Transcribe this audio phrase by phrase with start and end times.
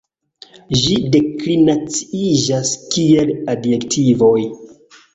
[0.79, 4.39] Ĝi deklinaciiĝas kiel adjektivoj.